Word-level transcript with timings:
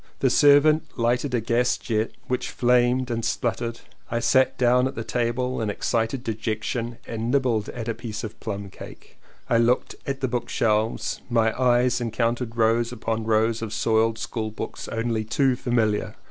The 0.17 0.31
servant 0.31 0.97
lighted 0.97 1.35
a 1.35 1.39
gas 1.41 1.77
jet 1.77 2.09
which 2.27 2.49
flamed 2.49 3.11
and 3.11 3.23
sputtered 3.23 3.81
and 4.09 4.17
I 4.17 4.19
sat 4.19 4.57
down 4.57 4.87
at 4.87 4.95
the 4.95 5.03
table 5.03 5.61
in 5.61 5.69
excited 5.69 6.23
dejection 6.23 6.97
and 7.05 7.29
nibbled 7.29 7.69
at 7.69 7.87
a 7.87 7.93
piece 7.93 8.23
of 8.23 8.39
plum 8.39 8.71
cake. 8.71 9.19
I 9.47 9.59
looked 9.59 9.93
at 10.07 10.21
the 10.21 10.27
bookshelves 10.27 11.19
and 11.27 11.29
my 11.29 11.53
eyes 11.55 12.01
encountered 12.01 12.57
rows 12.57 12.91
upon 12.91 13.25
rows 13.25 13.61
of 13.61 13.73
soiled 13.73 14.17
school 14.17 14.49
books 14.49 14.87
only 14.87 15.23
too 15.23 15.55
familiar. 15.55 16.15